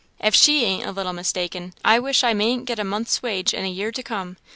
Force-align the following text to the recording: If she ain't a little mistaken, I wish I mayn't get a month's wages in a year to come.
If 0.19 0.33
she 0.33 0.65
ain't 0.65 0.87
a 0.87 0.91
little 0.91 1.13
mistaken, 1.13 1.75
I 1.85 1.99
wish 1.99 2.23
I 2.23 2.33
mayn't 2.33 2.65
get 2.65 2.79
a 2.79 2.83
month's 2.83 3.21
wages 3.21 3.53
in 3.55 3.65
a 3.65 3.69
year 3.69 3.91
to 3.91 4.01
come. 4.01 4.37